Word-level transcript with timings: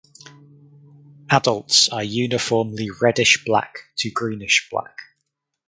Adults 1.29 1.87
are 1.89 2.03
uniformly 2.03 2.89
reddish 3.03 3.45
black 3.45 3.83
to 3.97 4.09
greenish 4.09 4.67
black. 4.71 4.97